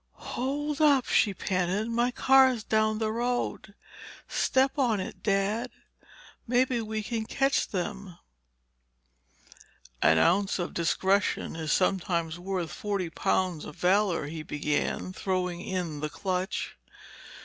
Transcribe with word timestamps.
"H 0.19 0.29
holdup," 0.29 1.05
she 1.05 1.31
panted. 1.31 1.87
"My 1.91 2.09
car's 2.09 2.63
down 2.63 2.97
the 2.97 3.11
road. 3.11 3.75
Step 4.27 4.79
on 4.79 4.99
it, 4.99 5.21
Dad—maybe 5.21 6.81
we 6.81 7.03
can 7.03 7.25
catch 7.27 7.67
them." 7.67 8.17
"An 10.01 10.17
ounce 10.17 10.57
of 10.57 10.73
discretion 10.73 11.55
is 11.55 11.71
sometimes 11.71 12.39
worth 12.39 12.71
forty 12.71 13.11
pounds 13.11 13.63
of 13.63 13.75
valor," 13.75 14.25
he 14.25 14.41
began, 14.41 15.13
throwing 15.13 15.61
in 15.61 15.99
the 15.99 16.09
clutch. 16.09 16.77